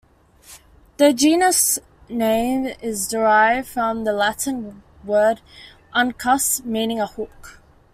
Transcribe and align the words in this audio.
The 0.97 1.13
genus 1.13 1.77
name 2.09 2.65
is 2.81 3.07
derived 3.07 3.67
from 3.67 4.03
the 4.03 4.13
Latin 4.13 4.81
word 5.03 5.41
"uncus", 5.93 6.59
meaning 6.65 6.99
"a 6.99 7.05
hook". 7.05 7.61